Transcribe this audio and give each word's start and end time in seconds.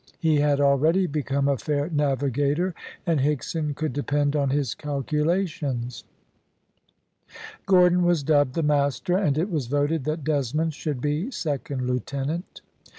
He 0.17 0.37
had 0.39 0.59
already 0.59 1.05
become 1.05 1.47
a 1.47 1.59
fair 1.59 1.87
navigator, 1.87 2.73
and 3.05 3.19
Higson 3.19 3.75
could 3.75 3.93
depend 3.93 4.35
on 4.35 4.49
his 4.49 4.73
calculations. 4.73 6.05
Gordon 7.67 8.01
was 8.03 8.23
dubbed 8.23 8.55
the 8.55 8.63
"Master," 8.63 9.15
and 9.15 9.37
it 9.37 9.51
was 9.51 9.67
voted 9.67 10.05
that 10.05 10.23
Desmond 10.23 10.73
should 10.73 11.01
be 11.01 11.29
"Second 11.29 11.85
Lieutenant." 11.85 12.61